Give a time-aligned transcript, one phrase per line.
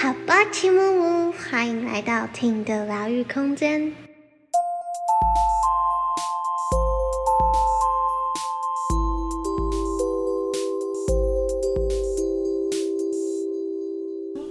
[0.00, 3.92] 好吧，齐木木，欢迎来到听的疗愈空间。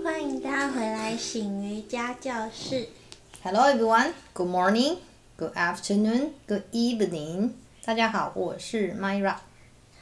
[0.03, 2.89] 欢迎大家回来醒瑜伽教室。
[3.41, 4.97] Hello everyone, good morning,
[5.37, 7.51] good afternoon, good evening.
[7.85, 9.35] 大家好，我是 Myra。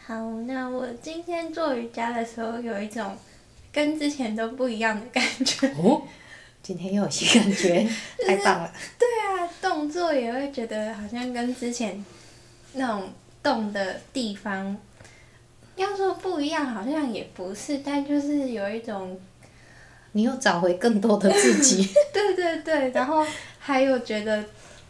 [0.08, 0.16] 好，
[0.48, 3.16] 那我今天做瑜伽的时候有一种。
[3.76, 5.68] 跟之前都不一样的感觉。
[5.78, 6.02] 哦，
[6.64, 7.86] 今天又有新感觉，
[8.26, 8.74] 太棒了。
[8.98, 12.04] 对啊，动作也会觉得好像跟之前
[12.72, 13.10] 那种
[13.44, 14.78] 动的地方，
[15.76, 19.20] 要说不一样，好像也不是，但就是有一种。
[20.14, 21.90] 你又找回更多的自己。
[22.14, 23.28] 对对对，然后
[23.60, 24.42] 还有觉得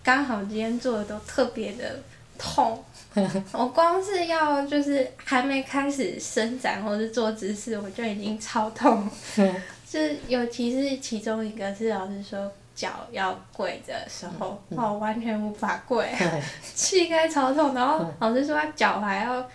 [0.03, 1.99] 刚好今天做的都特别的
[2.37, 2.85] 痛。
[3.53, 9.09] 我光是要就是还没开始伸展或是做姿势，我就已经超痛。
[9.87, 16.05] 就是尤其是其中一个是老师说脚要跪的时候，我、嗯、完全无法跪，
[16.61, 17.73] 膝盖超痛。
[17.73, 19.47] 然后老师说脚还要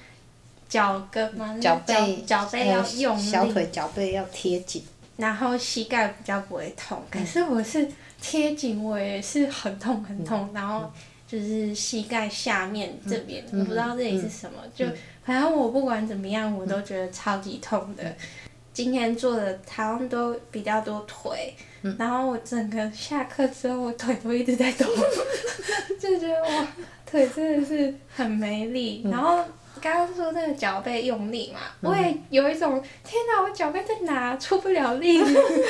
[0.69, 4.83] 脚跟嘛，脚背脚背要用力，小腿脚背要贴紧，
[5.19, 7.03] 然后膝盖比较不会痛。
[7.11, 7.87] 可是我是
[8.23, 10.91] 贴紧，我也是很痛很痛，然后。
[11.31, 14.87] 就是膝盖下面这边，我、嗯、不知道这里是什么，嗯、就
[15.25, 18.03] 反正我不管怎么样，我都觉得超级痛的。
[18.03, 18.17] 嗯、
[18.73, 24.87] 今天做的好像都比较多腿，嗯、然后我整个下课之后，我腿都一直在抖，
[26.01, 26.67] 就觉得我，
[27.07, 29.45] 腿真的是很没力，嗯、然后。
[29.81, 35.21] 刚刚说那个脚背用力嘛，我也有一种、嗯、天哪，我脚背在哪出不了力。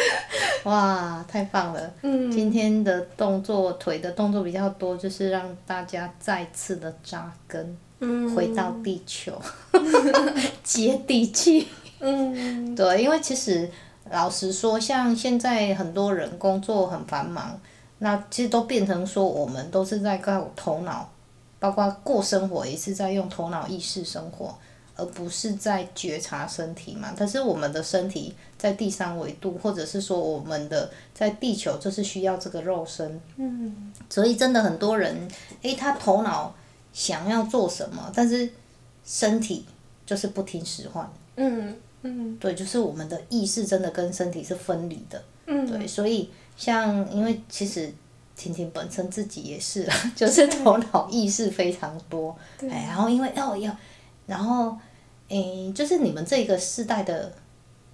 [0.65, 1.95] 哇，太棒了！
[2.03, 9.41] 嗯，今天的动作腿的动作比较多，就是让大家再次的扎根，嗯、回到地球，
[10.63, 11.69] 接地气。
[12.01, 13.71] 嗯，对，因为其实
[14.11, 17.59] 老实说，像现在很多人工作很繁忙，
[17.99, 21.09] 那其实都变成说我们都是在靠头脑。
[21.61, 24.57] 包括过生活也是在用头脑意识生活，
[24.97, 27.15] 而不是在觉察身体嘛。
[27.17, 33.21] 但是我们的身体在第三维度，或者是说我们的在地球，就是需要这个肉身。
[33.37, 33.93] 嗯。
[34.09, 35.29] 所以真的很多人，
[35.61, 36.55] 诶，他头脑
[36.95, 38.51] 想要做什么，但是
[39.05, 39.67] 身体
[40.07, 41.09] 就是不听使唤。
[41.37, 42.37] 嗯嗯。
[42.39, 45.23] 对，就是我们的意识真的跟身体是分离的。
[45.47, 45.71] 嗯。
[45.71, 47.93] 对，所以像因为其实。
[48.41, 49.87] 婷婷本身自己也是，
[50.17, 53.77] 就是头脑意识非常多，哎，然后因为哦要，
[54.27, 54.75] 然后，
[55.29, 57.31] 诶，就是你们这个世代的，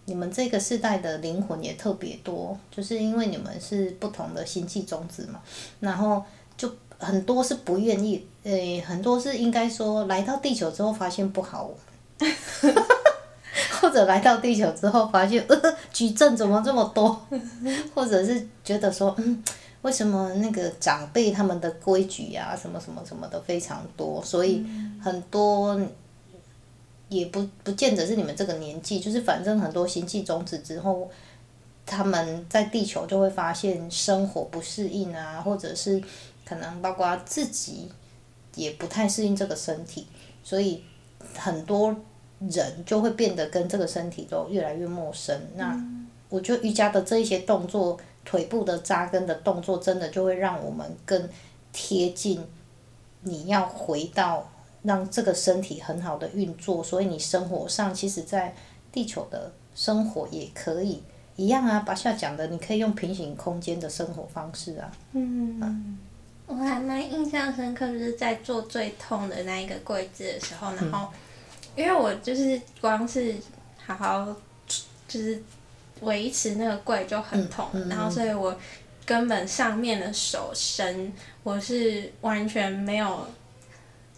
[0.05, 5.41] 你们这个世代的灵魂也特别多，就是因为你们是不同的星际种子嘛，
[5.81, 6.23] 然后
[6.57, 11.69] 就很多是不愿意，诶，很多是应该说来到地球之后发现不好，
[13.81, 17.21] 或者来到地球之后发现呃矩阵怎么这么多，
[17.93, 19.43] 或者是觉得说嗯。
[19.83, 24.67] 为什么那个长辈他们的规矩呀，什么什么什么的非常多，所以
[25.01, 25.81] 很多
[27.09, 31.09] 也不不见得是你们这个年纪，就是反正很多星际种子之后，
[31.85, 36.03] 他们在地球就会发现生活不适应啊，或者是
[36.45, 37.89] 可能包括自己
[38.57, 40.09] 也不太适应这个身体，
[40.43, 40.83] 所以
[41.37, 41.95] 很多
[42.41, 45.41] 人就会变得跟这个身体都越来越陌生。
[45.55, 45.81] 那
[46.29, 47.97] 我觉得瑜伽的这一些动作。
[48.27, 51.27] 腿部的扎根的动作，真的就会让我们更
[51.73, 52.45] 贴近
[53.21, 54.51] 你要回到
[54.83, 58.55] 让这个身体很好的运作，所以你生活上其实，在
[58.91, 61.01] 地球的生活也可以
[61.37, 61.81] 一样啊。
[61.81, 64.91] 巴夏讲的，你可以用平行空间的生活方式啊。
[65.13, 65.99] 嗯，嗯
[66.47, 73.37] 我还蛮印象深刻，就是在做最痛的那一个跪姿的时候，然后、嗯、因为我就是光是
[73.79, 74.37] 好好
[75.07, 75.41] 就是。
[76.01, 78.57] 维持那个跪就很痛，嗯嗯、然后所以我
[79.05, 81.13] 根本上面的手伸，
[81.43, 83.27] 我是完全没有，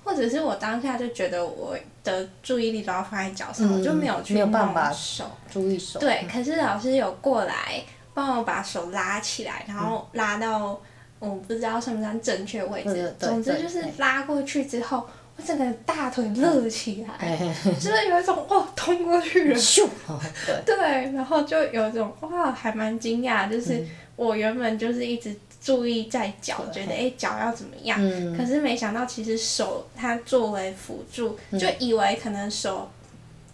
[0.03, 6.00] 或者是我当下就觉得我的注意力都要放在脚上，我、嗯、就没有去弄手，注意手。
[6.00, 7.82] 对，嗯、可是老师有过来
[8.14, 10.81] 帮我把手拉起来，然后拉到
[11.19, 15.06] 我不知道算不算正确位置，嗯、总之就是拉过去之后。
[15.38, 17.38] 我整个大腿热起来，
[17.79, 19.87] 就是有一种哦，通过去了，咻
[20.67, 20.76] 对，
[21.12, 23.87] 然后就有一种哇，还蛮惊讶，就是
[24.17, 25.32] 我原本就是一直
[25.62, 28.00] 注意在脚，觉得哎脚要怎么样，
[28.37, 32.91] 可是没想到其实手它作为辅助，就以为可能手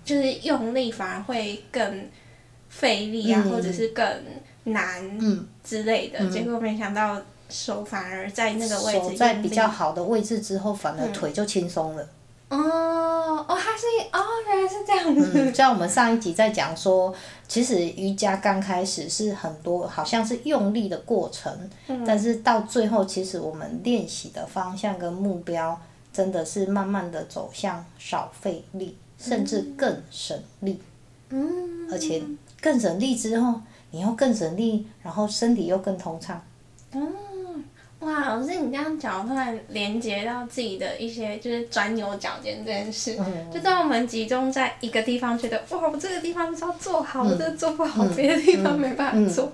[0.06, 2.08] 就是用力反而会更
[2.70, 4.06] 费力啊，或者是更
[4.64, 5.02] 难
[5.62, 7.20] 之类的，结果没想到。
[7.54, 12.08] 手反而在那个位置，手在比较好的位置之后，反而腿就轻松了。
[12.48, 15.30] 哦哦，它是哦，原来是这样子。
[15.34, 17.14] 嗯，像我们上一集在讲说，
[17.46, 21.52] 其实瑜伽刚开始是很多好像是用力的过程，
[21.86, 25.80] 嗯、但是到最后，其实我们练习的方向跟目标，
[26.12, 30.80] 真的是慢慢的走向少费力，甚至更省力。
[31.30, 31.88] 嗯。
[31.90, 32.22] 而且
[32.60, 33.60] 更省力之后，
[33.92, 36.40] 你又更省力，然后身体又更通畅。
[36.92, 37.12] 嗯。
[38.04, 43.16] 哇，老师，你这样讲，突然连接到自己的一些，就是钻牛角尖这件事。
[43.18, 49.50] 嗯、就当我们集中在一个地方，觉得哇，我这个地方就是要做好，我、嗯、这个做不好，别、嗯、的地方没办法做。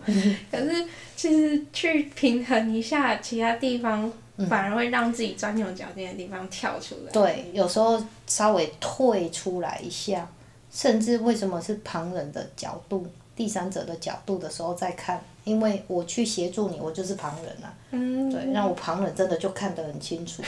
[0.50, 4.12] 可是其实去平衡一下其他地方，
[4.48, 7.12] 反而会让自己钻牛角尖的地方跳出来。
[7.12, 10.28] 对，有时候稍微退出来一下，
[10.72, 13.06] 甚至为什么是旁人的角度？
[13.36, 17.72] 第三者的角度的时候再看，因为我去协助你，我就是旁人啊。
[17.90, 18.30] 嗯。
[18.30, 20.42] 对，让我旁人真的就看得很清楚。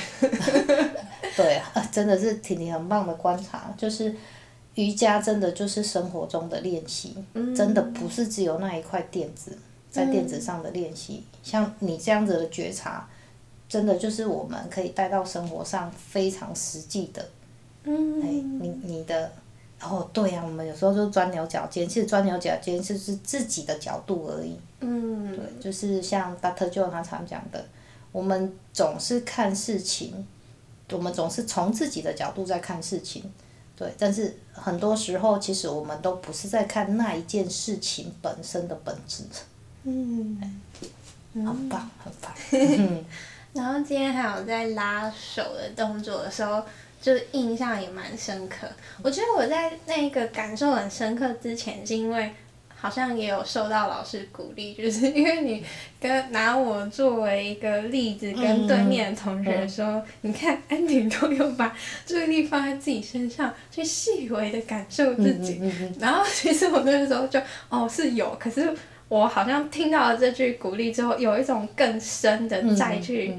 [1.36, 4.14] 对啊，真的是婷婷很棒的观察，就是
[4.74, 9.56] 瑜伽真的就是生活中的练习，嗯、真的不是只有那一块垫子，
[9.90, 11.24] 在垫子上的练习。
[11.32, 13.08] 嗯、像你这样子的觉察，
[13.68, 17.26] 真的就是我们可以带到生活上非常实际的。
[17.84, 18.20] 嗯。
[18.20, 19.32] 哎，你你的。
[19.84, 24.56] 哦，对呀、啊，我们有时候就钻牛角尖，其实钻牛角尖就是自己的角度而已。
[24.78, 25.36] 嗯。
[25.36, 26.70] 对，就是像 Dr.
[26.70, 27.64] Joe 他常讲的，
[28.12, 30.24] 我们总是看事情，
[30.92, 33.24] 我们总是从自己的角度在看事情，
[33.74, 33.92] 对。
[33.98, 39.24] 但是很多时候，其实我们都不是在看那一件事情本身的本质。
[39.82, 40.60] 嗯。
[41.34, 42.32] 很棒，很棒。
[42.52, 43.04] 嗯。
[43.52, 46.62] 然后今天还有在拉手的动作的时候。
[47.02, 48.68] 就是印象也蛮深刻，
[49.02, 52.30] 我觉得我在那个感受很深刻之前，是因为
[52.76, 55.64] 好像也有受到老师鼓励，就是因为你
[56.00, 61.76] 跟拿我作为一个例子，跟对面的同学说，嗯嗯、你看安迪都有把
[62.06, 65.60] 注意力放在自己身上，去细微的感受自己。
[65.98, 68.72] 然后其实我那个时候就哦是有，可是
[69.08, 73.34] 我好像听到了这句鼓励之后，有一种更深的再去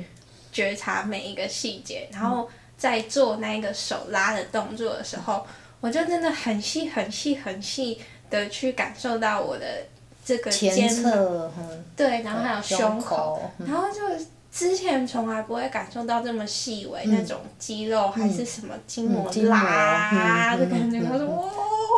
[0.52, 2.50] 觉察每一个细节，然后。
[2.78, 5.46] 在做那个手拉的动作的时候，
[5.80, 8.00] 我就真的很细、很细、很细
[8.30, 9.66] 的去感受到我的
[10.26, 11.52] 这个肩侧，
[11.96, 14.00] 对，然后还有胸口，然后就
[14.52, 21.50] 之前从来不会感受到这么细微那种肌肉还是什么筋膜拉的感觉，我说哇，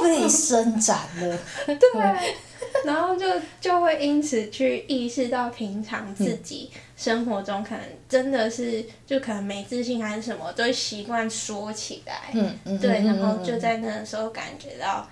[0.03, 2.35] 被伸展了， 对，
[2.85, 3.25] 然后就
[3.61, 6.71] 就会因此去意识到平常自己。
[6.97, 12.31] 生活中可能真的是就可能没自信还是什么，都会习惯说起来。
[12.33, 12.79] 嗯嗯。
[12.79, 15.05] 对，然后就在那个时候感觉到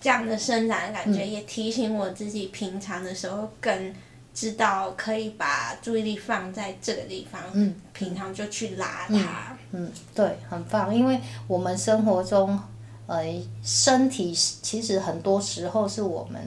[0.00, 3.94] 这样的伸展的感觉，也提醒我自己平常的时候更
[4.34, 7.40] 知道可以把注意力放在这个地方。
[7.52, 7.74] 嗯。
[7.92, 9.56] 平常就去拉它。
[9.70, 12.58] 嗯，对，很棒，因为我们生活中，
[13.06, 13.24] 呃，
[13.62, 16.40] 身体其实很多时候是我们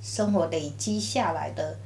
[0.00, 1.78] 生活累积下来的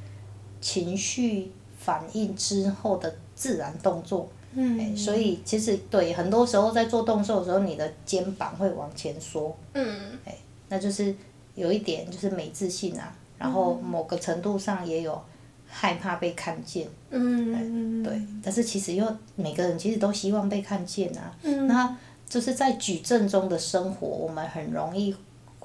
[0.61, 1.51] 情绪。
[1.77, 4.79] 反应之后的自然动作，嗯。
[4.79, 10.17] 欸、所以其实对很多时候在做动作的时候，你的肩膀会往前缩，嗯。
[10.23, 10.35] 欸，
[10.67, 11.13] 那就是
[11.53, 15.21] 有一点就是没自信啊，然后某个程度上也有
[15.67, 21.95] 害怕被看见，嗯、欸，对，但是其实又每个人其实都希望被看见啊，嗯、那
[22.27, 25.15] 就是在矩阵中的生活，我们很容易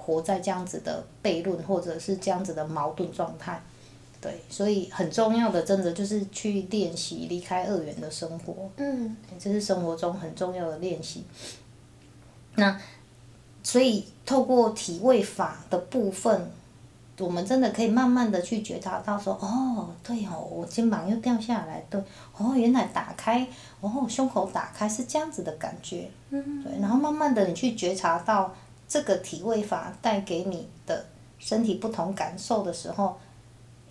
[0.01, 3.61] 活在这样子的悖论或者是这样子的矛盾状态。
[4.21, 8.69] 对，所以很重要的，真的就是去练习离开二元的生活。
[8.77, 11.25] 嗯，这是生活中很重要的练习。
[12.57, 12.79] 那，
[13.63, 16.51] 所以透过体位法的部分，
[17.19, 21.99] 我们真的可以慢慢的去觉察到说，哦，对哦，我肩膀又掉下来，对，
[22.37, 23.47] 哦，原来打开，
[23.81, 26.11] 哦，胸口打开是这样子的感觉。
[26.29, 28.55] 嗯，对，然后慢慢的你去觉察到
[28.91, 31.07] 这个体位法带给你的
[31.39, 33.17] 身体不同感受的时候。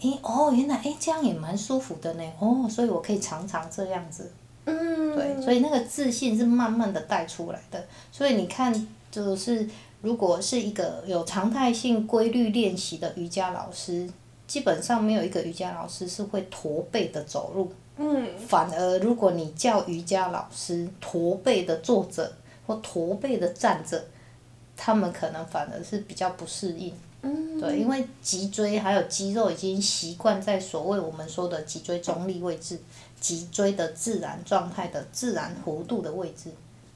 [0.02, 4.32] 诶哦，原来诶这样也蛮舒服的呢哦，所以我可以常常这样子。
[4.64, 5.14] 嗯。
[5.14, 7.86] 对，所以那个自信是慢慢的带出来的。
[8.10, 9.68] 所以你看，就是
[10.02, 14.10] 如果是一个有常态性规律练习的瑜伽老师，
[14.48, 17.70] 基本上没有一个瑜伽老师是会驼背的走路。
[17.98, 18.26] 嗯。
[18.38, 22.32] 反而如果你叫瑜伽老师驼背的坐着
[22.66, 24.02] 或驼背的站着，
[24.82, 26.94] 他们可能反而是比较不适应。
[27.22, 32.80] 嗯，对，因为脊椎还有肌肉已经习惯在所谓我们说的脊椎中立位置，
[33.20, 36.50] 脊椎的自然状态的自然弧度的位置，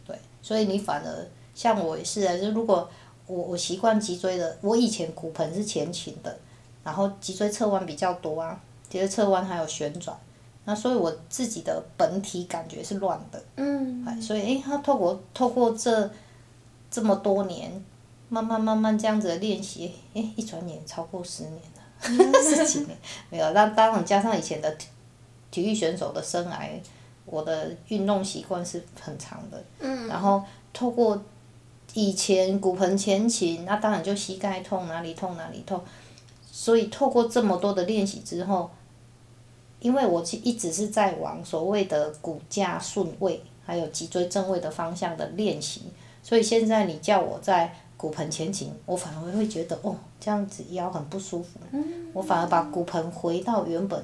[0.07, 2.89] 对，所以你反而像我也是啊，就如果
[3.27, 6.37] 我我习惯脊椎的，我以前骨盆是前倾的，
[6.85, 8.57] 然后脊椎侧弯比较多啊，
[8.89, 10.17] 脊椎侧弯还有旋转，
[10.63, 13.43] 那所以我自己的本体感觉是乱的。
[13.57, 13.83] 嗯。
[14.21, 16.09] 所以，诶、欸，他透过透过这
[16.93, 17.83] 这么多年，
[18.29, 22.95] 慢慢慢慢这样子的练习，哎、欸，一转眼超过十年了， 十几年
[23.31, 23.51] 没有。
[23.53, 24.87] 那当然加上以前的体
[25.49, 26.69] 体育选手的生涯，
[27.25, 29.63] 我的运动习惯是很长的。
[29.79, 30.07] 嗯。
[30.07, 31.19] 然后透过
[31.95, 35.81] 以前骨盆前倾，那当然就膝盖痛，哪里痛哪里痛。
[36.51, 38.69] 所以透过这么多的练习之后。
[39.79, 45.81] 因为我一直是在往所谓的骨架顺位，还有脊椎正位的方向的练习，
[46.23, 51.59] 所以现在你叫我在骨盆前倾，我反而会觉得哦，这样子腰很不舒服。
[52.13, 54.03] 我反而把骨盆回到原本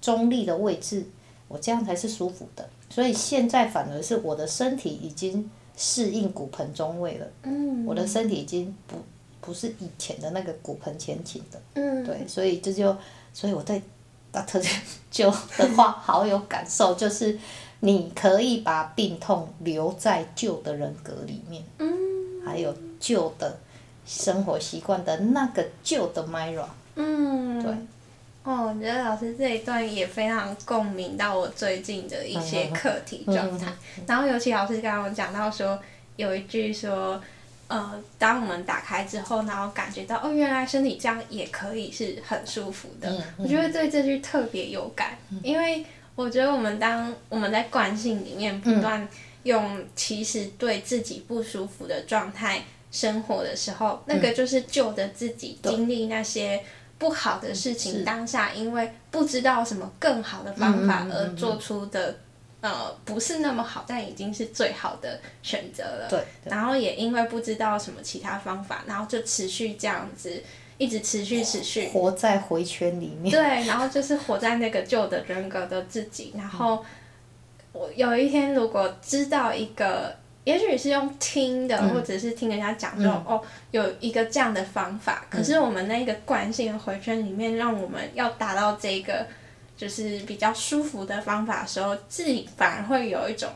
[0.00, 1.06] 中立的位置，
[1.48, 2.68] 我这样才是舒服的。
[2.90, 7.26] 所以现在反而是我的身体已经适应骨盆中位了。
[7.86, 8.96] 我的身体已经不
[9.40, 11.60] 不是以前的那个骨盆前倾的。
[12.04, 12.94] 对，所以这就，
[13.32, 13.80] 所以我在。
[14.46, 14.60] 特
[15.10, 17.38] 就的话好有感受，就是
[17.80, 21.88] 你可以把病痛留在旧的人格里面，嗯、
[22.44, 23.58] 还有旧的
[24.06, 26.64] 生活习惯的那个旧的 Myra。
[26.94, 27.72] 嗯，对。
[28.44, 33.72] 哦，我觉得老师这一段也非常共鸣到我最近的一些课题状态。
[34.06, 35.78] 然后尤其老师刚刚讲到说，
[36.16, 37.20] 有一句说。
[37.68, 43.10] 呃，当我们打开之后，然后感觉到哦，原来身体这样也可以是很舒服的。
[43.10, 45.84] 嗯嗯、我觉得对这句特别有感，嗯、因为
[46.16, 49.06] 我觉得我们当我们在惯性里面不断
[49.44, 56.60] 用其实对自己不舒服的状态生活的时候，嗯、那个就是旧的自己经历那些
[56.98, 62.16] 不好的事情，当下因为不知道什么更好的方法而做出的。
[62.62, 66.08] 呃，不是那么好，但已经是最好的选择了。
[66.08, 66.18] 对。
[66.42, 70.42] 对然后也因为不知道什么其他方法，然后就持续这样子，
[70.78, 71.88] 一直持续持续。
[71.88, 73.30] 活在回圈里面。
[73.30, 76.32] 对，然后就是活在那个旧的人格的自己。
[76.36, 76.84] 然后
[77.72, 80.14] 我有一天如果知道一个，
[80.44, 85.26] 也许是用听的，嗯、或者是听人家讲说，嗯、哦，有一个这样的方法。
[85.30, 89.26] 可是我们那个惯性的回圈里面，让我们要达到这个。
[89.78, 93.46] 就是比较舒服的方法的时候，自己反而会有一种，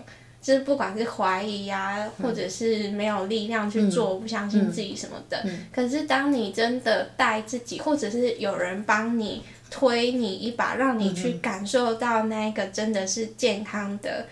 [0.43, 5.45] 就是不管是怀疑呀、或者是没有力量去做，嗯、不相信自己什么的。
[5.73, 14.27] 可是当你真的带自己，或者是有人帮你推你一把，让你去感受到那个真的是健康的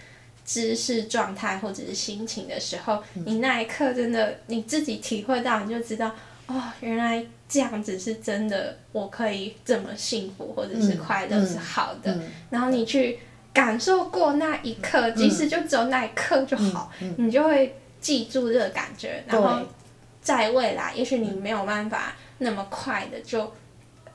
[0.44, 6.14] 姿势状态或者是心情的时候，嗯、你那一刻真的你自己体会到，你就知道。
[6.46, 12.10] 哦，原来这样子是真的，我可以这么幸福或者是快乐是好的。
[12.10, 13.18] 嗯嗯、然后你去
[13.58, 19.24] 感受过那一刻，嗯、即使就只有那一刻就好，你就会记住这个感觉。
[19.26, 19.66] 然后
[20.22, 23.52] 在未来，也许你没有办法那么快的就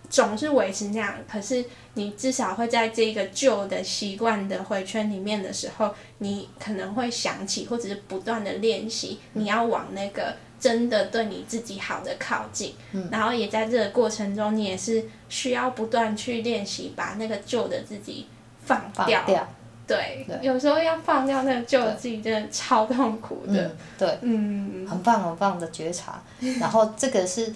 [0.10, 10.34] 总是维持那样，可是你至少会在这个旧的习惯的回圈里面的时候，你可能会想起，或者是不断的练习，你要往那个。
[10.64, 18.28] 真的对你自己好的靠近，嗯、然后也在这个过程中，你也是需要不断去练习，把那个旧的自己
[18.66, 19.20] 放掉。
[19.20, 19.48] 放掉
[19.86, 23.64] 对，对有时候要放掉那个旧的自己，真的超痛苦的。
[23.64, 26.22] 嗯、对，嗯，很棒很棒的觉察。
[26.60, 27.54] 然后这个是，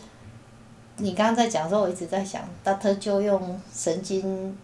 [0.97, 2.99] 你刚刚在讲的时候，我一直在想，Dr.
[2.99, 4.57] Joe 用神经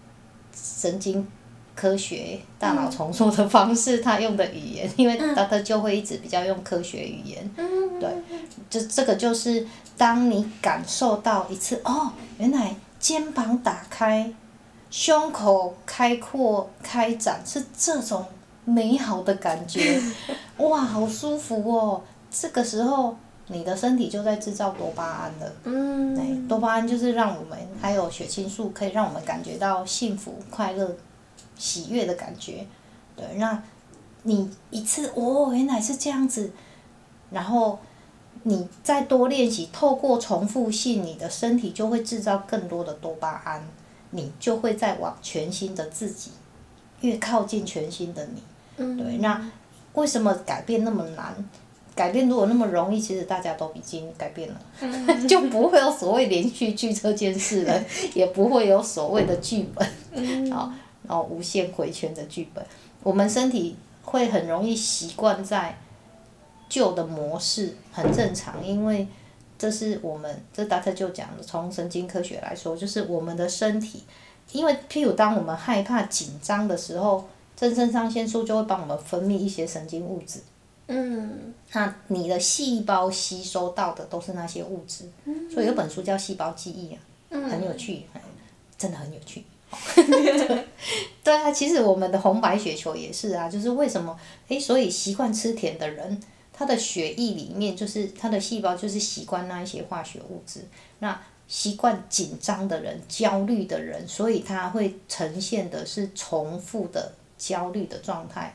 [0.54, 1.28] 神经。
[1.76, 5.66] 科学大脑重塑的方式，他用的语言，因为 Dr.
[5.66, 7.50] Joe 会一直比较用科学语言，
[8.00, 8.10] 对，
[8.70, 9.66] 就这个就是
[9.98, 14.32] 当你感受到一次哦，原来肩膀打开，
[14.94, 18.24] 胸口开阔开展是这种
[18.64, 20.00] 美好的感觉，
[20.58, 22.00] 哇，好舒服哦！
[22.30, 30.96] 这个时候你的身体就在制造多巴胺了，嗯，多巴胺就是让我们还有血清素，可以让我们感觉到幸福快乐。
[31.58, 32.64] 喜悦的感觉，
[33.16, 33.64] 对，那
[34.22, 36.52] 你一次哦，原来是这样子，
[37.32, 37.80] 然后
[38.44, 43.64] 你再多练习，透过重复性，你的身体就会制造更多的多巴胺，
[44.14, 46.32] 你就会在往全新的自己，
[47.02, 48.42] 越靠近全新的你，
[48.78, 49.52] 嗯、对，那
[49.94, 51.36] 为什么改变那么难？
[51.94, 57.84] 改变如果那么容易，其实大家都已经改变了，嗯、 就不会有所谓连续剧这件事了，
[58.16, 60.72] 也不会有所谓的剧本，嗯、好。
[61.06, 62.66] 然后无限回圈的剧本，
[63.04, 65.78] 我们身体会很容易习惯在
[66.70, 69.06] 旧的模式，很正常，因为
[69.64, 70.92] 这是我们这 Dr.
[70.92, 74.04] 就讲的，从神经科学来说，就是我们的身体，
[74.52, 80.42] 因为譬如当我们害怕紧张的时候，正肾上腺素就会帮我们分泌一些神经物质。
[80.88, 81.54] 嗯。
[81.72, 85.06] 那你的细胞吸收到的都是那些物质，
[85.50, 86.94] 所以有本书叫《细胞记忆》
[87.38, 88.04] 啊，很有趣，
[88.78, 89.46] 真的很有趣。
[91.24, 94.20] 对啊，其实我们的红白血球也是啊，就是为什么？
[94.50, 96.20] 诶，所以习惯吃甜的人，
[96.54, 100.66] 他的血液里面就是他的细胞就是习惯那一些化学物质。
[101.00, 108.54] 那习惯紧张的人、焦虑的人，所以他会呈现的是重复的焦虑的状态。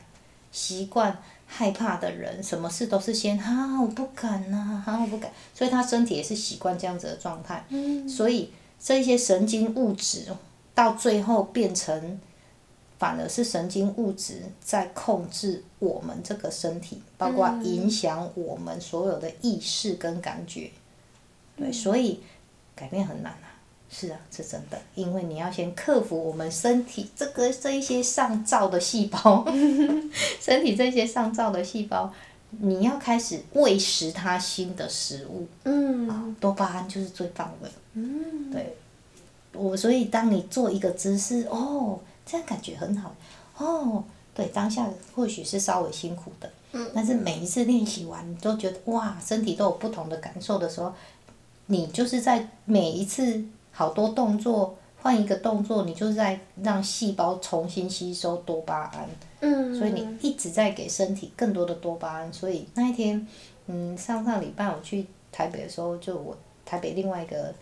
[0.51, 1.15] 习惯
[1.45, 7.63] 害怕的人，什么事都是先啊，我不敢呐，啊，我不敢，所以他身体也是习惯这样子的状态。
[7.69, 8.09] 嗯。
[8.09, 10.25] 所以这些神经物质
[10.73, 12.19] 到最后变成，
[12.99, 20.69] 反而是神经物质在控制我们这个身体，包括影响我们所有的意识跟感觉。
[21.57, 22.19] 对，所以
[22.75, 23.47] 改变很难啊。
[23.91, 29.43] 是啊，是真的，因为你要先克服我们身体这个这一些上造的细胞，
[30.39, 32.13] 身体这些上造的细胞，
[32.51, 35.47] 你要开始喂食它新的食物。
[35.63, 36.35] 嗯。
[36.39, 37.71] 多巴胺就是最棒的。
[37.93, 38.51] 嗯。
[38.51, 38.75] 对。
[39.53, 43.15] 我所以当你做一个姿势，哦，这样感觉很好。
[43.57, 46.51] 哦，对，当下或许是稍微辛苦的。
[46.73, 46.91] 嗯。
[46.93, 50.93] 但是每一次练习完，你都觉得哇，身体都有不同的感受的时候，
[51.65, 53.43] 你就是在每一次。
[53.71, 59.07] 好多动作，换一个动作，你就是在让细胞重新吸收多巴胺。
[59.39, 59.73] 嗯。
[59.77, 62.33] 所以你一直在给身体更多的多巴胺。
[62.33, 63.25] 所以那一天，
[63.67, 67.53] 嗯，上上礼拜我去台北的时候，就我台北另外一个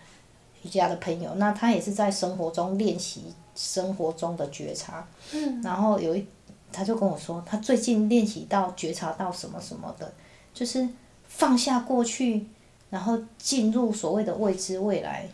[0.64, 3.26] 瑜伽的朋友，那他也是在生活中练习
[3.58, 5.06] 生活中的觉察。
[5.34, 5.62] 嗯。
[5.62, 6.26] 然后有一，
[6.72, 10.14] 他就跟我说，他最近练习到觉察到什么什么的，
[10.54, 10.88] 就是
[11.28, 12.46] 放下过去，
[12.90, 15.28] 然后进入所谓的未知未来。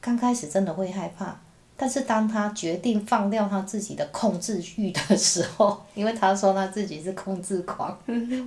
[0.00, 1.38] 刚开始真的会害怕，
[1.76, 7.94] 但是当他决定放掉他自己的控制欲的时候， 因为他说他自己是控制狂，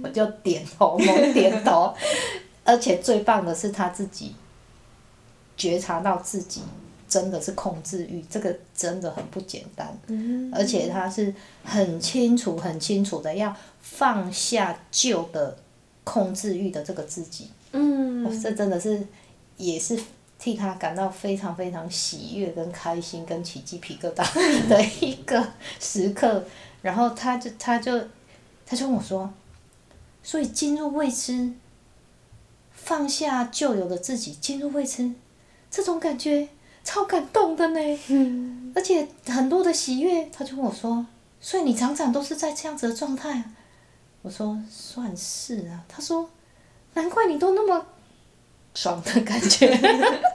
[0.02, 1.94] 我就点头，猛点头。
[2.66, 4.34] 而且最棒的是他自己
[5.58, 6.62] 觉察到自己
[7.14, 9.88] 真的是控制欲，这个真的很不简单。
[10.52, 15.56] 而且他是很清楚、很清楚的要放下旧的
[16.04, 17.50] 控制欲的这个自己。
[17.72, 19.06] 嗯，这真的是
[19.58, 20.00] 也是。
[20.40, 25.42] 替他感到非常非常喜悦、跟开心、跟起鸡皮疙瘩的一个
[25.80, 26.44] 时刻，
[26.82, 27.98] 然后他就他就
[28.66, 29.32] 他就跟我说，
[30.22, 31.54] 所以进入未知，
[32.74, 35.14] 放下旧有的自己，进入未知，
[35.72, 36.50] 这种感觉
[36.84, 38.00] 超感动的呢。
[38.08, 38.72] 嗯。
[38.76, 41.06] 而且很多的喜悦，他就跟我说，
[41.40, 43.46] 所以你常常都是在这样子的状态啊。
[44.22, 45.84] 我说算是啊。
[45.88, 46.30] 他说，
[46.94, 47.86] 难怪你都那么。
[48.76, 49.70] 爽的感觉，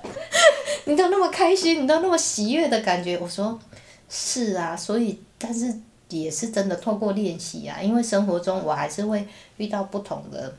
[0.86, 3.18] 你都那么开心，你都那么喜悦的感觉。
[3.18, 3.58] 我说，
[4.08, 5.76] 是啊，所以但是
[6.08, 10.54] 也是真的透过练习啊，因为生活中我还是会遇到不同的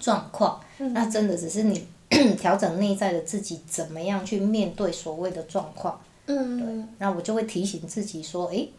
[0.00, 1.86] 状况，嗯、那真的只是你
[2.38, 6.00] 调整内在的自己，怎么样去面对所谓的状况。
[6.26, 6.58] 嗯。
[6.58, 8.70] 对，那我就会提醒自己说，诶，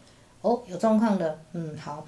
[0.42, 2.04] 哦，有状况的，嗯，好，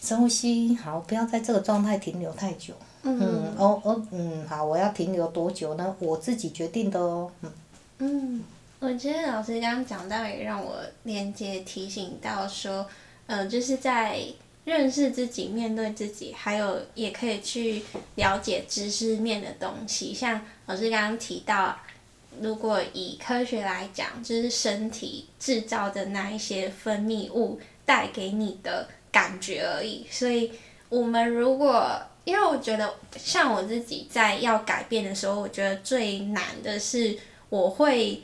[0.00, 2.74] 深呼吸，好，不要在这个状态停留太久。
[3.02, 5.96] 嗯，哦哦，嗯，好，我要停留多久呢？
[5.98, 7.30] 我自己决定的哦。
[7.40, 7.50] 嗯，
[7.98, 8.44] 嗯，
[8.78, 12.86] 我觉得老师刚刚讲到也让我连接提醒到说，
[13.26, 14.20] 呃，就是在
[14.64, 17.82] 认识自己、面对自己，还有也可以去
[18.14, 20.14] 了解知识面的东西。
[20.14, 21.76] 像老师刚刚提到，
[22.40, 30.06] 如果以科学来讲，就是身体制造的那一些分泌物带给你的感觉而已。
[30.10, 30.52] 所以，
[30.88, 38.22] 我们如果因为我觉得，像我自己在要改变的时候，我觉得最难的是，我会，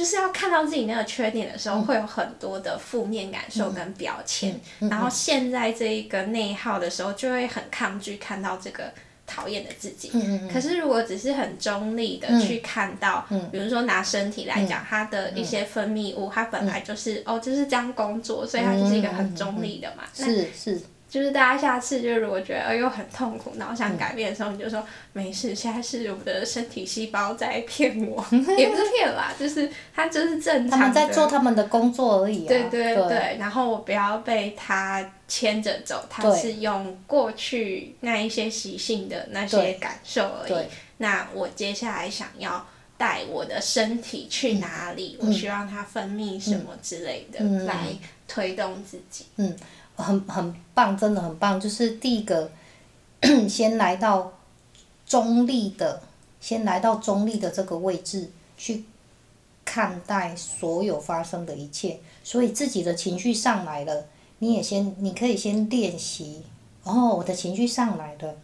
[0.00, 4.58] 就是要看到自己那个缺点的时候，会有很多的负面感受跟标签。
[4.78, 8.90] 然后现在这一个内耗的时候，就会很抗拒看到这个
[9.26, 10.10] 讨厌的自己。
[10.50, 20.04] 可是如果只是很中立的去看到，比如说拿身体来讲，它的一些分泌物，它本来就是哦就是这样工作，所以它就是一个很中立的嘛。
[20.14, 20.80] 是是。
[21.10, 28.24] 就是大家下次就如果觉得哎呦很痛苦，然后想改变的时候，你就说没事，现在是我的身体细胞在骗我，
[28.56, 30.78] 也不是骗啦，就是它就是正常。
[30.78, 32.48] 他们在做他们的工作而已啊。
[32.48, 40.66] 对对对，对然后我不要被他牵着走，他是用过去那一些习性的那些感受而已。
[40.98, 42.64] 那我接下来想要
[42.96, 45.18] 带我的身体去哪里？
[45.20, 47.86] 嗯、我希望它分泌什么之类的，嗯、来
[48.28, 49.24] 推动自己。
[49.34, 49.56] 嗯。
[50.00, 51.60] 很很棒，真的很棒。
[51.60, 52.50] 就是第一个，
[53.48, 54.32] 先来到
[55.06, 56.02] 中立的，
[56.40, 58.84] 先来到中立的这个位置去
[59.64, 62.00] 看待所有发生的一切。
[62.22, 64.06] 所以自己的情绪上来了，
[64.38, 66.42] 你也先，你可以先练习。
[66.82, 68.34] 哦，我的情绪上来了，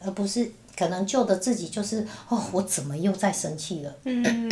[0.00, 3.92] 而不是可能旧的自己就是哦，我怎么又在生气了？
[4.04, 4.48] 嗯、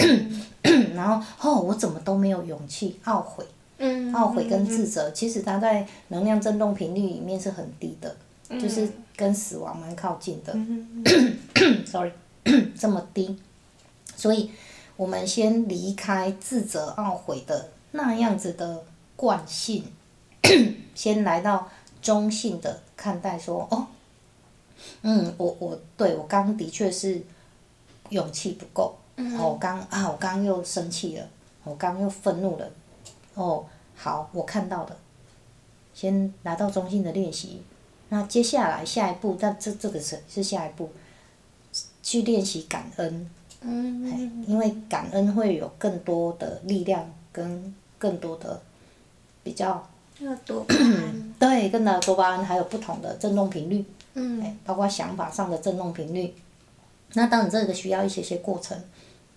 [0.94, 3.44] 然后哦，我怎么都没有勇气懊悔？
[3.78, 8.16] 嗯、懊悔跟自责，其实它在能量振动频率里面是很低的，
[8.48, 10.52] 嗯、就是跟死亡蛮靠近的。
[10.54, 11.04] 嗯、
[11.86, 12.12] Sorry，
[12.78, 13.36] 这么低，
[14.16, 14.50] 所以
[14.96, 18.84] 我们先离开自责、懊悔的那样子的
[19.16, 19.84] 惯性，
[20.94, 21.68] 先来到
[22.00, 23.86] 中性的看待说哦。
[25.02, 27.22] 嗯，我我对我刚的确是
[28.10, 31.26] 勇气不够，嗯、哦，我刚啊，我刚又生气了，
[31.62, 32.68] 我刚又愤怒了，
[33.34, 34.96] 哦，好，我看到了，
[35.92, 37.62] 先拿到中性的练习，
[38.08, 40.90] 那接下来下一步，但这这个是是下一步，
[42.02, 48.60] 去练习感恩，嗯，因为感恩会有更多的力量跟更多的
[49.42, 49.88] 比较，
[50.44, 53.84] 多巴胺， 对，更多的多巴胺，还有不同的振动频率。
[54.16, 56.32] 嗯，包括想法上的振动频率，
[57.14, 58.80] 那当然这个需要一些些过程，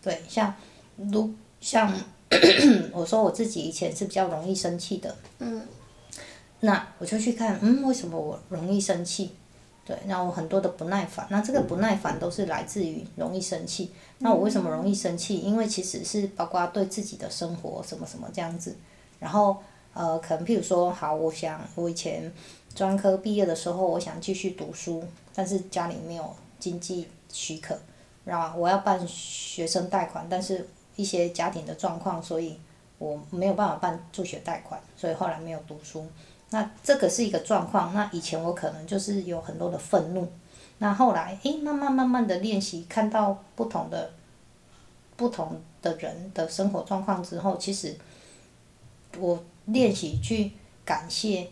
[0.03, 0.53] 对，像
[0.97, 1.91] 如像
[2.91, 5.61] 我说我自己以前是比较容易生气的，嗯，
[6.59, 9.31] 那我就去看，嗯，为什么我容易生气？
[9.85, 13.91] 对，那我很多的不耐烦，那这个不耐烦都是来自于容易生气。
[14.19, 15.37] 那我为什么容易生气？
[15.37, 18.75] 因为其实是包括对自己的生活什么什么这样子，
[19.19, 19.57] 然后
[19.93, 22.31] 呃，可能譬如说，好，我想我以前。
[22.75, 27.75] 专科毕业的时候，我想继续读书，但是家里没有经济许可，
[28.23, 32.60] 然后我要办学生贷款，但是一些家庭的状况，所以
[32.97, 36.05] 我没有办法办助学贷款，所以后来没有读书。
[36.49, 37.93] 那这个是一个状况。
[37.93, 40.27] 那以前我可能就是有很多的愤怒，
[40.79, 44.12] 那后来诶，慢慢慢慢的练习，看到不同的
[45.15, 47.95] 不同的人的生活状况之后，其实
[49.19, 50.51] 我练习去
[50.83, 51.47] 感谢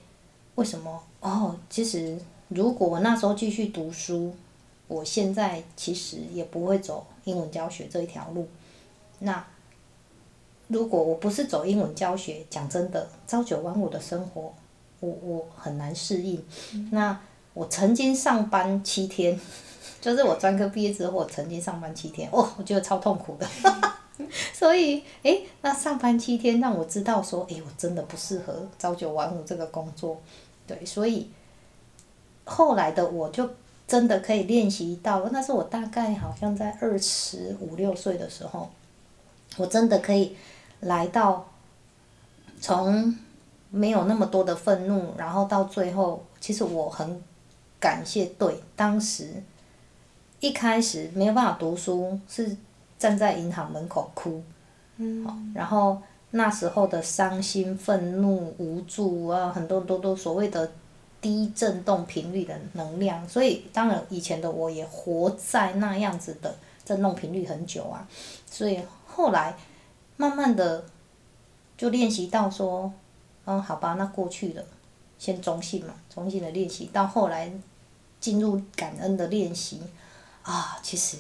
[0.55, 1.03] 为什么。
[1.19, 4.35] 哦，其实如果我那时候继续读书，
[4.87, 8.47] 我现在其实也不会走英文教学这一条路。
[9.19, 9.45] 那
[10.67, 14.53] 如果我不是走英文教学，讲真的，朝九晚五的生活，
[14.99, 16.43] 我我很难适应。
[16.73, 17.19] 嗯、那
[17.53, 19.39] 我曾经上班七天，
[20.01, 23.47] 就是我专科毕业之后，我曾经上班七天，哦，我觉得超痛苦的。
[24.53, 30.19] 所以，诶，那上班七天让我知道说，诶，我真的不适合朝九晚五这个工作。
[30.65, 31.29] 对，所以
[32.45, 33.47] 后来的我就
[33.85, 38.69] 真的可以练习到，那是我大概好像在二十五六岁的时候，
[39.57, 40.35] 我真的可以
[40.81, 41.45] 来到
[42.59, 43.15] 从
[43.69, 47.21] 没有那么多的愤怒，然后到最后，其实我很
[47.79, 49.29] 感谢，对，当时
[50.39, 52.55] 一开始没有办法读书，是
[52.97, 54.43] 站在银行门口哭，
[54.97, 56.01] 嗯，然后。
[56.31, 60.69] 那时候的伤心、愤怒、无助啊，很多都都所谓的
[61.21, 68.05] 低振动频率的能量，所以当然以前的我也活在那样子的振动频率很久啊，
[68.51, 68.81] 所以
[69.15, 69.55] 后来
[70.17, 70.85] 慢慢的
[71.77, 72.91] 就练习到说，
[73.45, 74.63] 嗯，好吧，那过去了，
[75.17, 77.51] 先中性嘛，中性的练习，到后来
[78.19, 79.81] 进入感恩的练习，
[80.43, 81.17] 啊，其实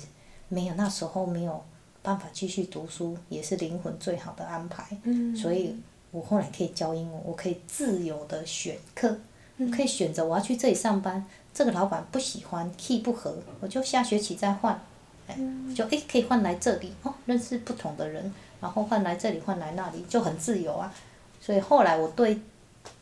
[0.49, 1.63] 没有那时候没有。
[2.05, 5.75] 办法继续读书也是灵魂最好的安排，嗯、所以
[6.11, 9.17] 我后来可以教英文，我可以自由的选课，
[9.57, 14.79] 嗯、可以选择我要去这里上班，这个老板不喜欢，key 不合，我就下学期再换，
[15.27, 15.37] 哎，
[15.75, 20.93] 就哎可以换来这里哦，认识不同的人，然后换来这里换来那里就很自由啊，
[21.41, 22.39] 所以后来我对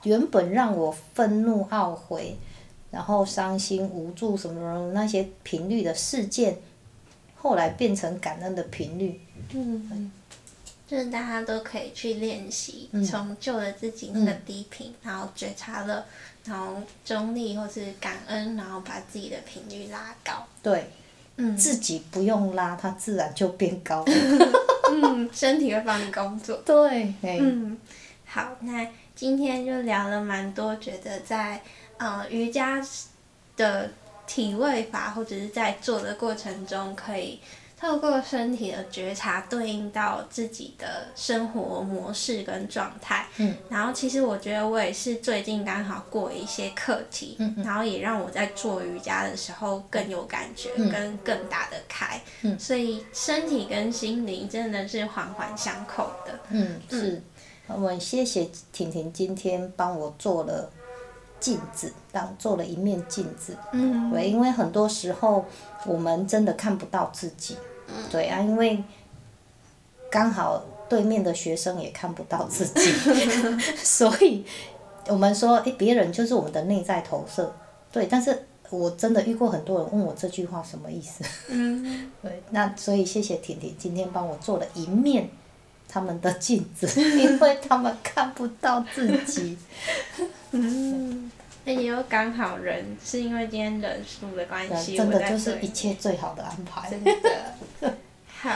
[0.03, 2.35] 原本让我愤怒懊悔，
[2.91, 6.57] 然后伤心无助什么什么那些频率的事件。
[7.35, 9.19] 后来变成感恩的频率，
[9.51, 10.09] 嗯，
[10.87, 16.05] 就是大家都可以去练习，嗯、从旧的自己那个低频，嗯、然后觉察了，
[16.45, 20.47] 然后中立或是感恩，然后把自己的频率拉高。
[20.61, 20.89] 对，
[21.37, 24.03] 嗯，自己不用拉，它自然就变高。
[24.91, 26.55] 嗯，身体会帮你工作。
[26.65, 27.77] 对，嗯，
[28.25, 31.61] 好，那今天就聊了蛮多，觉得在
[31.97, 32.81] 呃瑜伽
[33.55, 33.89] 的。
[34.25, 37.37] 体位法，或者是在做的过程中，可以
[37.83, 43.27] 透过身体的觉察，对应到自己的生活模式跟状态。
[43.35, 43.53] 嗯。
[43.69, 52.21] 然后，其实我觉得我也是最近刚好过一些课题，嗯嗯，然后也让我在做瑜伽的时候更有感觉，嗯、跟更打得开。
[52.43, 52.57] 嗯。
[52.57, 56.39] 所以，身体跟心灵真的是环环相扣的。
[56.51, 57.21] 嗯，是。
[57.67, 60.71] 我们谢谢婷婷今天帮我做了。
[61.39, 65.43] 镜子，当做了一面镜子，嗯，对，因为很多时候
[65.85, 67.57] 我们真的看不到自己，
[67.95, 68.83] 嗯，对啊，因为
[70.09, 72.91] 刚好对面的学生也看不到自己，
[73.77, 74.43] 所以
[75.07, 77.53] 我们说，诶，别人就是我们的内在投射，
[77.91, 81.23] 对，但是我真的遇过很多人问我这句话什么意思。
[81.49, 82.11] 嗯。
[82.23, 85.29] 对，那所以谢谢婷婷今天帮我做了一面
[85.87, 86.87] 他们的镜子，
[87.19, 89.57] 因为他们看不到自己。
[90.51, 91.29] 嗯。
[91.65, 96.89] 那也有刚好人是因为今天人数的关系，真的就是一切最好的安排。
[96.89, 97.13] 真的。
[98.27, 98.51] 好，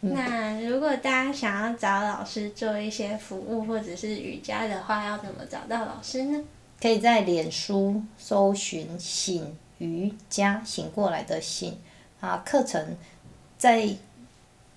[0.00, 6.42] 那如果大家想要找老师做一些服务或者是瑜伽的话，要怎么找到老师呢？
[6.80, 11.78] 可以在脸书搜寻“醒瑜伽”，醒过来的醒
[12.20, 12.96] 啊，课程
[13.56, 13.88] 在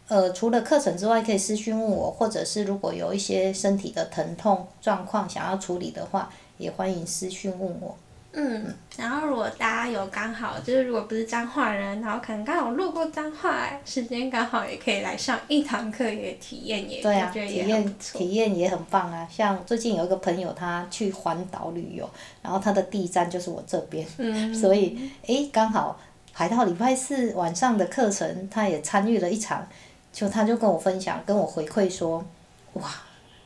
[0.09, 7.97] 呃除了课程之外，可以私讯问我，或者是如果有一些身体的疼痛状况想要处理的话，也欢迎私讯问我。
[8.35, 8.65] 嗯，
[8.97, 19.27] 然后如果大家有刚好就是如果不是彰化人，然后可能刚好路过彰化，时间刚好也可以来上一堂课，也体验也对啊，体验体验也很棒啊！
[19.31, 22.09] 像最近有一个朋友他去环岛旅游，
[22.41, 25.99] 然后他的第一站就是我这边，嗯、 所以诶刚好
[26.33, 29.67] 排到礼拜四晚上的课程，他也参与了一场，
[30.11, 32.25] 就他就跟我分享，跟我回馈说，
[32.73, 32.89] 哇，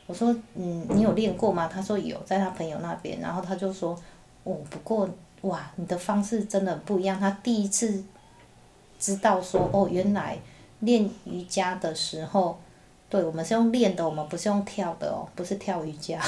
[0.07, 1.69] 我说嗯你有练过吗？
[1.71, 3.95] 他说有，在他朋友那边，然后他就说。
[4.43, 5.09] 哦，不过
[5.41, 7.19] 哇，你的方式真的不一样。
[7.19, 8.01] 他第一次
[8.97, 10.39] 知道说，哦，原来
[10.79, 12.57] 练瑜伽的时候，
[13.09, 16.21] 对，我们是用练的，我们不是用跳的哦，不是跳瑜伽。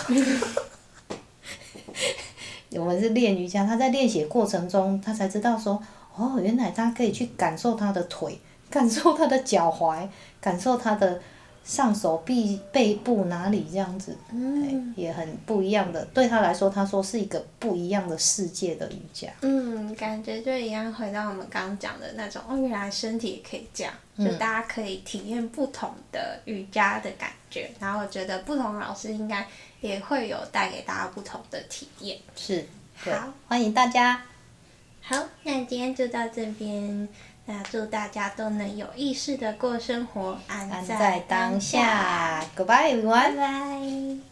[2.76, 5.82] 我们是练瑜伽，他在练习过程中，他才知道说，
[6.14, 8.38] 哦，原来他可以去感受他的腿，
[8.70, 10.06] 感受他的脚踝，
[10.42, 11.22] 感受他的。
[11.70, 16.04] 上手臂、背部哪里这样子，嗯，也很不一样的。
[16.06, 19.32] 对他来说，他说是一个不一样的世界的瑜伽。
[19.42, 27.70] 嗯，感觉就一样，回到我们刚刚讲的那种，哦，原来身体也可以这样，嗯、就大家可以体验不同的瑜伽的感觉。
[27.80, 29.48] 然后我觉得不同老师应该
[29.80, 32.18] 也会有带给大家不同的体验。
[32.36, 34.24] 是，好，欢迎大家。
[35.02, 37.08] 好，那今天就到这边。
[37.50, 42.46] 那祝大家都能有意识的过生活，安在当下。
[42.56, 43.36] Goodbye everyone。
[43.36, 44.29] 拜拜。